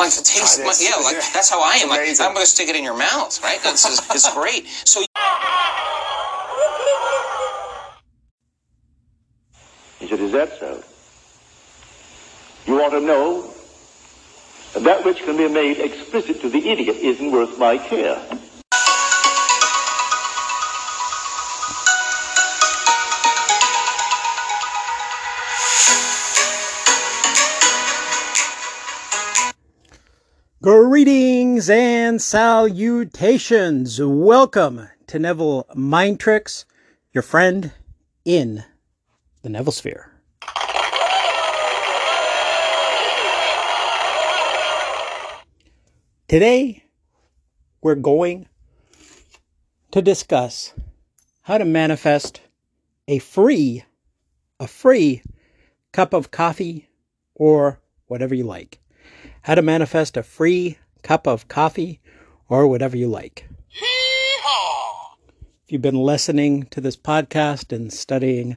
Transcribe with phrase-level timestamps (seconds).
[0.00, 1.20] Like the taste, that's- yeah, like yeah.
[1.34, 1.90] that's how I am.
[1.90, 2.26] Like Amazing.
[2.26, 3.60] I'm gonna stick it in your mouth, right?
[3.62, 4.66] That's just, it's great.
[4.84, 5.02] So
[10.00, 10.82] He said, Is that so?
[12.66, 13.52] You want to know?
[14.78, 18.22] That which can be made explicit to the idiot isn't worth my care.
[31.60, 34.00] Greetings and salutations.
[34.00, 36.64] Welcome to Neville Mind Tricks,
[37.12, 37.72] your friend
[38.24, 38.64] in
[39.42, 40.10] the Neville Sphere.
[46.28, 46.82] Today,
[47.82, 48.46] we're going
[49.90, 50.72] to discuss
[51.42, 52.40] how to manifest
[53.06, 53.84] a free,
[54.58, 55.22] a free
[55.92, 56.88] cup of coffee
[57.34, 58.80] or whatever you like
[59.42, 62.00] how to manifest a free cup of coffee
[62.48, 63.48] or whatever you like.
[65.64, 68.56] If you've been listening to this podcast and studying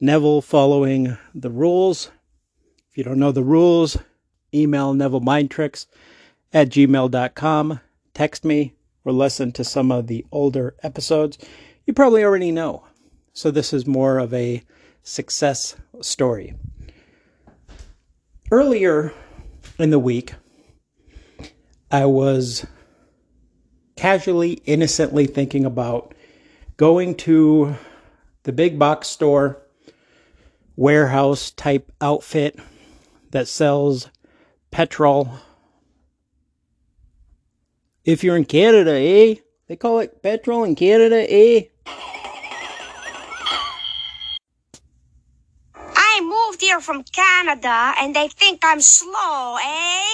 [0.00, 2.10] Neville following the rules,
[2.90, 3.96] if you don't know the rules,
[4.52, 5.86] email Neville Mind Tricks
[6.52, 7.80] at gmail.com,
[8.12, 11.38] text me, or listen to some of the older episodes.
[11.86, 12.84] You probably already know.
[13.32, 14.62] So this is more of a
[15.02, 16.54] success story.
[18.50, 19.12] Earlier
[19.78, 20.34] in the week,
[21.94, 22.66] I was
[23.94, 26.12] casually, innocently thinking about
[26.76, 27.76] going to
[28.42, 29.62] the big box store,
[30.74, 32.58] warehouse type outfit
[33.30, 34.10] that sells
[34.72, 35.38] petrol.
[38.04, 39.36] If you're in Canada, eh?
[39.68, 41.66] They call it petrol in Canada, eh?
[45.76, 50.10] I moved here from Canada and they think I'm slow, eh?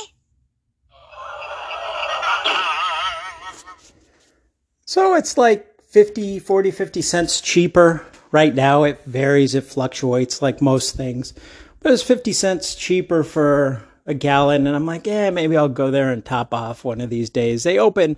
[4.91, 8.05] So it's like 50, 40, 50 cents cheaper.
[8.33, 11.33] Right now it varies, it fluctuates like most things.
[11.79, 14.67] But it's 50 cents cheaper for a gallon.
[14.67, 17.63] And I'm like, yeah, maybe I'll go there and top off one of these days.
[17.63, 18.17] They open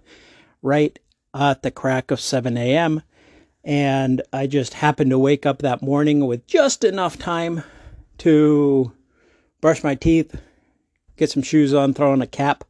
[0.63, 0.99] right
[1.35, 3.03] at the crack of 7 a.m.
[3.63, 7.65] And I just happened to wake up that morning with just enough time
[8.17, 8.93] to
[9.61, 10.41] brush my teeth,
[11.19, 12.65] get some shoes on, throw on a cap,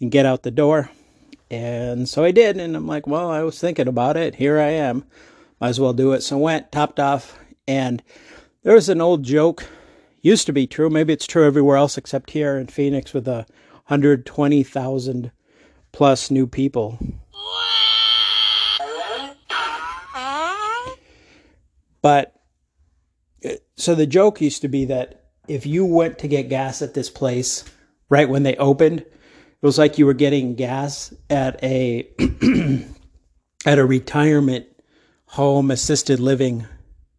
[0.00, 0.90] and get out the door.
[1.50, 4.36] And so I did, and I'm like, well, I was thinking about it.
[4.36, 5.04] Here I am.
[5.60, 6.22] Might as well do it.
[6.22, 8.02] So I went, topped off, and
[8.62, 9.68] there was an old joke.
[10.22, 10.90] Used to be true.
[10.90, 13.46] Maybe it's true everywhere else except here in Phoenix with a
[13.86, 15.30] 120,000
[15.92, 16.98] plus new people.
[22.02, 22.34] But
[23.44, 26.94] uh, so the joke used to be that if you went to get gas at
[26.94, 27.64] this place
[28.08, 29.04] right when they opened,
[29.60, 32.08] it was like you were getting gas at a
[33.66, 34.66] at a retirement
[35.26, 36.66] home assisted living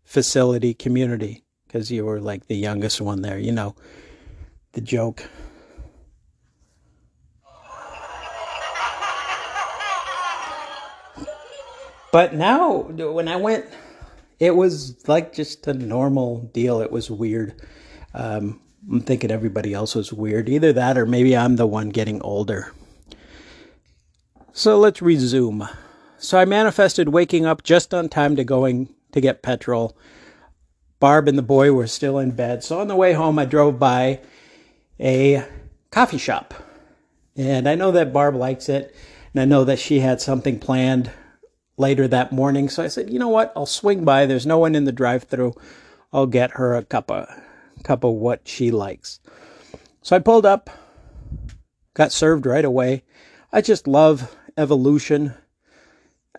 [0.03, 3.75] facility community because you were like the youngest one there, you know.
[4.73, 5.29] The joke.
[12.11, 13.65] But now when I went
[14.39, 16.81] it was like just a normal deal.
[16.81, 17.59] It was weird.
[18.13, 20.49] Um, I'm thinking everybody else was weird.
[20.49, 22.71] Either that or maybe I'm the one getting older.
[24.53, 25.67] So let's resume.
[26.17, 29.95] So I manifested waking up just on time to going to get petrol.
[30.99, 32.63] Barb and the boy were still in bed.
[32.63, 34.19] So on the way home, I drove by
[34.99, 35.45] a
[35.91, 36.53] coffee shop.
[37.35, 38.95] And I know that Barb likes it.
[39.33, 41.11] And I know that she had something planned
[41.77, 42.69] later that morning.
[42.69, 43.53] So I said, you know what?
[43.55, 44.25] I'll swing by.
[44.25, 45.53] There's no one in the drive through.
[46.11, 47.27] I'll get her a cup of
[47.83, 49.19] cup of what she likes.
[50.01, 50.69] So I pulled up,
[51.93, 53.03] got served right away.
[53.51, 55.33] I just love evolution.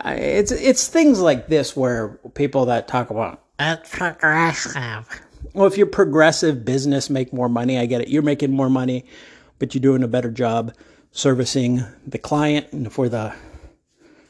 [0.01, 5.21] I, it's it's things like this where people that talk about That's progressive.
[5.55, 7.79] well, if you're progressive business, make more money.
[7.79, 8.09] I get it.
[8.09, 9.05] You're making more money,
[9.59, 10.73] but you're doing a better job
[11.11, 13.35] servicing the client and for the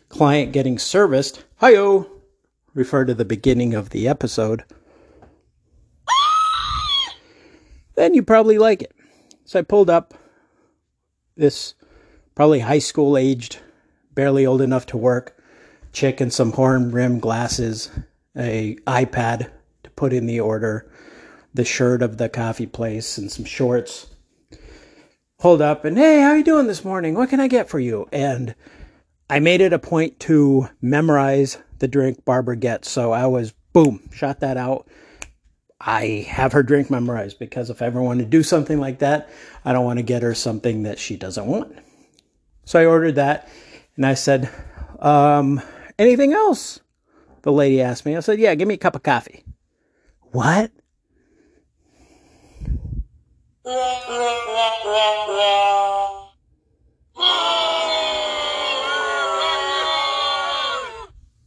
[0.08, 1.44] client getting serviced.
[1.56, 2.06] Hi-yo!
[2.74, 4.64] Refer to the beginning of the episode.
[7.98, 8.94] Then you probably like it.
[9.44, 10.14] So I pulled up
[11.36, 11.74] this
[12.34, 13.58] probably high school aged,
[14.14, 15.38] barely old enough to work
[15.92, 17.90] chick in some horn rim glasses,
[18.36, 19.50] a iPad
[19.82, 20.90] to put in the order,
[21.54, 24.06] the shirt of the coffee place, and some shorts.
[25.38, 27.14] Pulled up and hey, how you doing this morning?
[27.14, 28.08] What can I get for you?
[28.12, 28.54] And
[29.30, 32.90] I made it a point to memorize the drink Barbara gets.
[32.90, 34.88] So I was boom, shot that out.
[35.80, 39.30] I have her drink memorized because if I ever want to do something like that,
[39.64, 41.76] I don't want to get her something that she doesn't want.
[42.64, 43.48] So I ordered that
[43.96, 44.50] and I said,
[44.98, 45.62] um,
[45.98, 46.80] anything else?
[47.42, 48.16] The lady asked me.
[48.16, 49.44] I said, yeah, give me a cup of coffee.
[50.32, 50.72] What?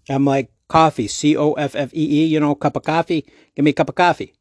[0.10, 3.26] I'm like, coffee, C O F F E E, you know, cup of coffee.
[3.56, 4.34] Give me a cup of coffee.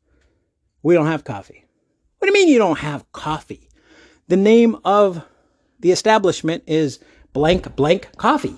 [0.82, 1.64] We don't have coffee.
[2.18, 3.68] What do you mean you don't have coffee?
[4.28, 5.24] The name of
[5.80, 7.00] the establishment is
[7.32, 8.54] blank blank coffee.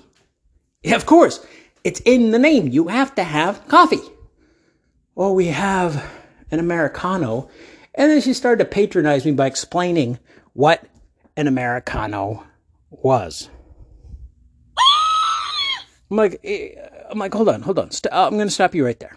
[0.83, 1.43] Yeah, of course,
[1.83, 2.67] it's in the name.
[2.67, 4.01] You have to have coffee.
[5.15, 6.03] Well, we have
[6.51, 7.49] an Americano.
[7.95, 10.19] And then she started to patronize me by explaining
[10.53, 10.85] what
[11.35, 12.43] an Americano
[12.91, 13.49] was.
[16.11, 16.75] I'm like, eh,
[17.13, 17.91] I'm like, hold on, hold on.
[17.91, 19.15] St- uh, I'm going to stop you right there.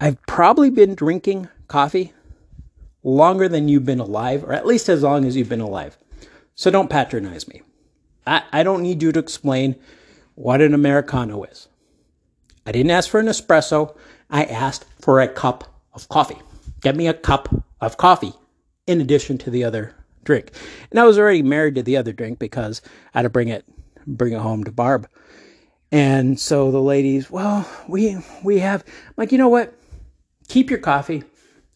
[0.00, 2.12] I've probably been drinking coffee
[3.04, 5.96] longer than you've been alive, or at least as long as you've been alive.
[6.56, 7.62] So don't patronize me.
[8.26, 9.76] I, I don't need you to explain
[10.34, 11.68] what an Americano is.
[12.66, 13.96] I didn't ask for an espresso.
[14.28, 16.38] I asked for a cup of coffee.
[16.80, 17.48] Get me a cup
[17.80, 18.32] of coffee
[18.88, 19.94] in addition to the other
[20.24, 20.50] drink.
[20.90, 22.82] And I was already married to the other drink because
[23.14, 23.64] I had to bring it
[24.04, 25.08] bring it home to Barb.
[25.94, 29.72] And so the ladies, well, we we have I'm like, you know what?
[30.48, 31.22] Keep your coffee.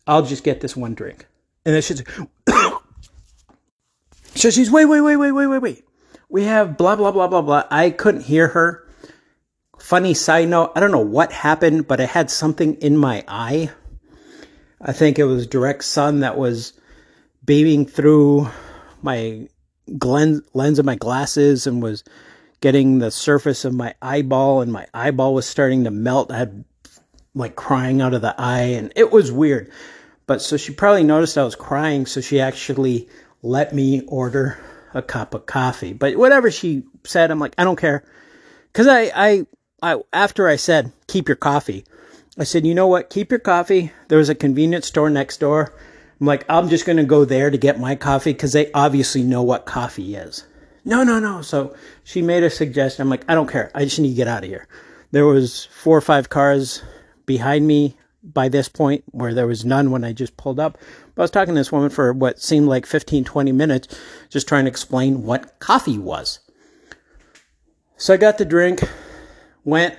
[0.08, 1.24] I'll just get this one drink.
[1.64, 2.02] And then she's
[4.34, 5.84] so she's wait, wait, wait, wait, wait, wait, wait.
[6.28, 7.62] We have blah blah blah blah blah.
[7.70, 8.84] I couldn't hear her.
[9.78, 13.70] Funny side note, I don't know what happened, but I had something in my eye.
[14.80, 16.72] I think it was direct sun that was
[17.44, 18.48] beaming through
[19.00, 19.46] my
[19.86, 22.02] lens of my glasses and was
[22.60, 26.32] getting the surface of my eyeball, and my eyeball was starting to melt.
[26.32, 26.64] I had
[27.34, 29.70] like crying out of the eye, and it was weird.
[30.26, 33.08] But so she probably noticed I was crying, so she actually
[33.42, 34.58] let me order
[34.94, 35.92] a cup of coffee.
[35.92, 38.04] But whatever she said, I'm like, I don't care.
[38.72, 39.46] Cause I, I,
[39.82, 41.84] I, after I said, keep your coffee,
[42.38, 43.10] I said, you know what?
[43.10, 43.92] Keep your coffee.
[44.08, 45.74] There was a convenience store next door.
[46.20, 49.22] I'm like, I'm just going to go there to get my coffee because they obviously
[49.22, 50.44] know what coffee is.
[50.88, 51.42] No, no, no.
[51.42, 53.02] So she made a suggestion.
[53.02, 53.70] I'm like, I don't care.
[53.74, 54.66] I just need to get out of here.
[55.10, 56.82] There was four or five cars
[57.26, 60.78] behind me by this point where there was none when I just pulled up.
[61.14, 64.00] But I was talking to this woman for what seemed like 15, 20 minutes,
[64.30, 66.40] just trying to explain what coffee was.
[67.98, 68.80] So I got the drink,
[69.64, 69.94] went,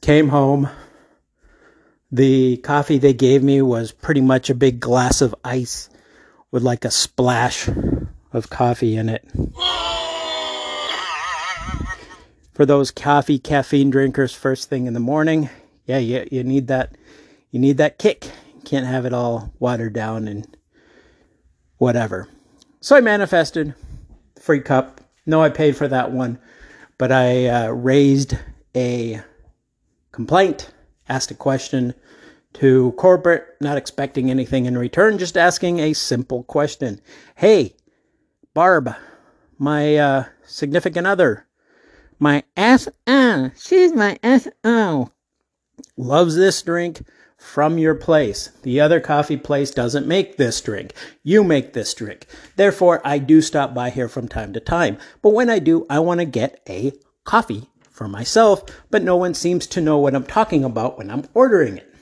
[0.00, 0.68] came home.
[2.12, 5.90] The coffee they gave me was pretty much a big glass of ice
[6.52, 7.68] with like a splash
[8.32, 9.24] of coffee in it.
[12.52, 15.48] For those coffee caffeine drinkers first thing in the morning,
[15.86, 16.96] yeah, you, you need that
[17.50, 18.26] you need that kick.
[18.54, 20.56] You can't have it all watered down and
[21.78, 22.28] whatever.
[22.80, 23.74] So I manifested
[24.40, 25.00] free cup.
[25.24, 26.38] No, I paid for that one,
[26.98, 28.36] but I uh, raised
[28.74, 29.22] a
[30.12, 30.72] complaint,
[31.08, 31.94] asked a question
[32.54, 37.00] to corporate, not expecting anything in return, just asking a simple question.
[37.36, 37.76] Hey,
[38.54, 38.94] Barb,
[39.58, 41.46] my uh, significant other,
[42.18, 45.12] my SO, she's my SO,
[45.96, 47.02] loves this drink
[47.36, 48.50] from your place.
[48.62, 50.92] The other coffee place doesn't make this drink.
[51.22, 52.26] You make this drink.
[52.56, 54.98] Therefore, I do stop by here from time to time.
[55.22, 56.92] But when I do, I want to get a
[57.24, 61.24] coffee for myself, but no one seems to know what I'm talking about when I'm
[61.34, 61.94] ordering it.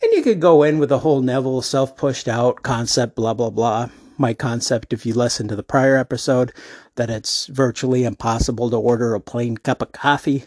[0.00, 3.50] And you could go in with the whole Neville self pushed out concept, blah, blah,
[3.50, 3.88] blah.
[4.20, 6.52] My concept, if you listen to the prior episode,
[6.96, 10.44] that it's virtually impossible to order a plain cup of coffee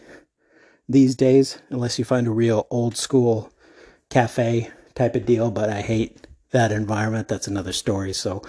[0.86, 3.50] these days, unless you find a real old school
[4.10, 5.50] cafe type of deal.
[5.50, 7.28] But I hate that environment.
[7.28, 8.12] That's another story.
[8.12, 8.42] So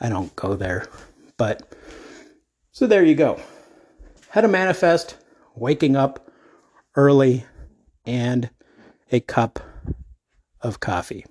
[0.00, 0.88] I don't go there.
[1.36, 1.72] But
[2.72, 3.40] so there you go.
[4.30, 5.16] How to manifest
[5.54, 6.32] waking up
[6.96, 7.44] early
[8.04, 8.50] and
[9.12, 9.60] a cup
[10.60, 11.24] of coffee.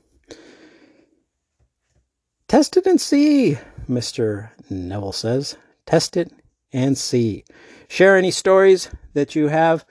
[2.53, 3.57] Test it and see,
[3.89, 4.51] Mr.
[4.69, 5.57] Neville says.
[5.87, 6.31] Test it
[6.71, 7.45] and see.
[7.87, 9.83] Share any stories that you have.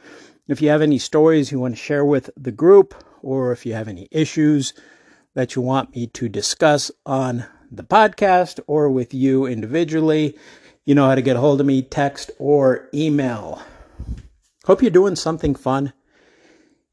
[0.47, 3.75] If you have any stories you want to share with the group, or if you
[3.75, 4.75] have any issues
[5.35, 10.39] that you want me to discuss on the podcast or with you individually,
[10.85, 13.61] you know how to get a hold of me text or email.
[14.67, 15.93] Hope you're doing something fun.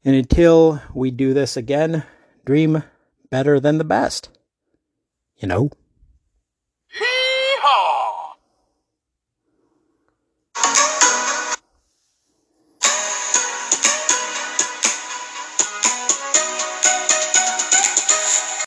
[0.04, 2.02] And until we do this again,
[2.44, 2.82] dream
[3.30, 4.30] better than the best.
[5.40, 5.70] You know?